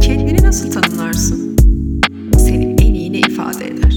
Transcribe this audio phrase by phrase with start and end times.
[0.00, 1.56] Kendini nasıl tanımlarsın?
[2.38, 3.96] Seni en iyi ne ifade eder?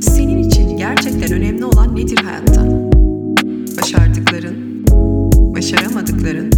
[0.00, 2.66] Senin için gerçekten önemli olan nedir hayatta?
[3.82, 4.84] Başardıkların,
[5.54, 6.50] başaramadıkların,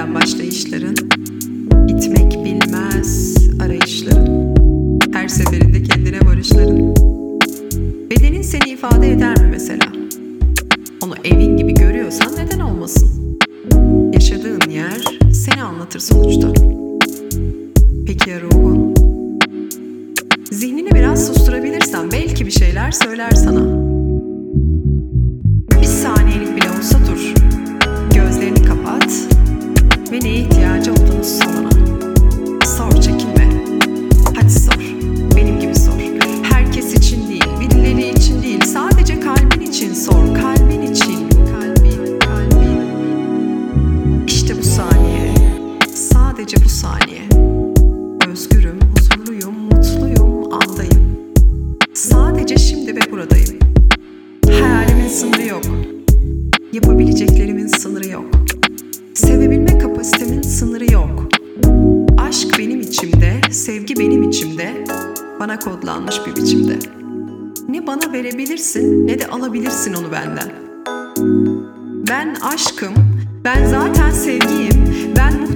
[0.00, 0.94] yeniden başlayışların,
[1.86, 4.54] gitmek bilmez arayışların,
[5.12, 6.94] her seferinde kendine varışların.
[8.10, 9.92] Bedenin seni ifade eder mi mesela?
[11.04, 13.38] Onu evin gibi görüyorsan neden olmasın?
[14.12, 16.52] Yaşadığın yer seni anlatır sonuçta.
[18.06, 18.94] Peki ya ruhun?
[20.50, 23.59] Zihnini biraz susturabilirsen belki bir şeyler söyler sana.
[55.20, 55.62] Sınırı yok.
[56.72, 58.24] Yapabileceklerimin sınırı yok.
[59.14, 61.28] Sevebilme kapasitemin sınırı yok.
[62.18, 64.84] Aşk benim içimde, sevgi benim içimde,
[65.40, 66.78] bana kodlanmış bir biçimde.
[67.68, 70.52] Ne bana verebilirsin ne de alabilirsin onu benden.
[72.08, 72.94] Ben aşkım,
[73.44, 74.84] ben zaten sevgiyim,
[75.16, 75.49] ben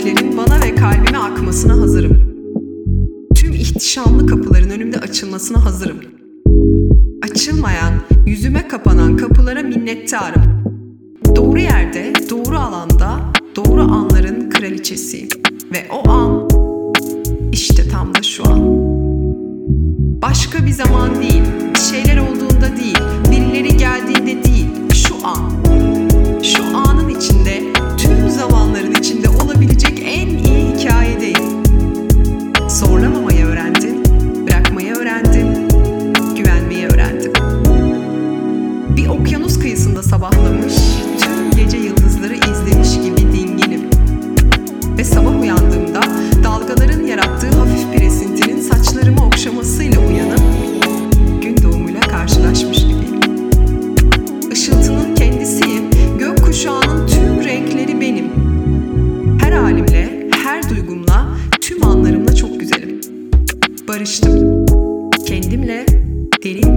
[0.00, 2.16] güzelliklerin bana ve kalbime akmasına hazırım.
[3.34, 5.96] Tüm ihtişamlı kapıların önümde açılmasına hazırım.
[7.22, 7.92] Açılmayan,
[8.26, 10.42] yüzüme kapanan kapılara minnettarım.
[11.36, 13.20] Doğru yerde, doğru alanda,
[13.56, 15.28] doğru anların kraliçesiyim.
[15.72, 16.48] Ve o an,
[17.52, 18.60] işte tam da şu an.
[20.22, 21.42] Başka bir zaman değil,
[21.74, 22.99] bir şeyler olduğunda değil,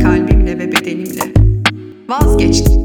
[0.03, 1.34] kalbimle ve bedenimle.
[2.09, 2.81] Vazgeçtim.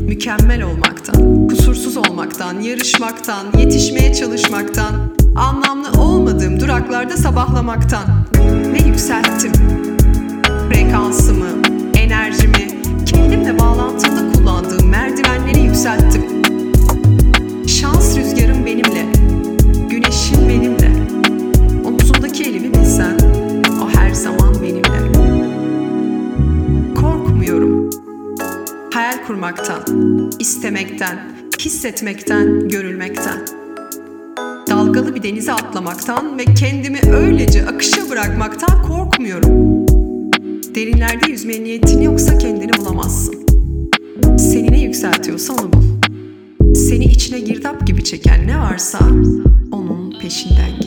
[0.00, 4.94] Mükemmel olmaktan, kusursuz olmaktan, yarışmaktan, yetişmeye çalışmaktan,
[5.36, 8.04] anlamlı olmadığım duraklarda sabahlamaktan
[8.72, 9.52] ve yükselttim.
[10.68, 11.46] Frekansımı,
[29.16, 29.82] Hayal kurmaktan,
[30.38, 31.18] istemekten,
[31.60, 33.46] hissetmekten, görülmekten.
[34.70, 39.86] Dalgalı bir denize atlamaktan ve kendimi öylece akışa bırakmaktan korkmuyorum.
[40.74, 43.46] Derinlerde yüzmeye niyetin yoksa kendini bulamazsın.
[44.38, 45.84] Seni ne yükseltiyorsa onu bul.
[46.74, 48.98] Seni içine girdap gibi çeken ne varsa
[49.72, 50.85] onun peşinden git.